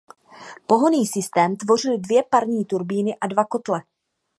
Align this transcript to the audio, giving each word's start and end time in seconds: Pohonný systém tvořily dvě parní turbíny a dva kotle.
Pohonný 0.67 1.07
systém 1.07 1.55
tvořily 1.55 1.97
dvě 1.97 2.23
parní 2.29 2.65
turbíny 2.65 3.15
a 3.21 3.27
dva 3.27 3.45
kotle. 3.45 3.81